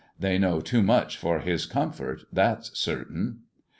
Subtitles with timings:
[0.19, 3.41] They know too much for his comfort, that's certain."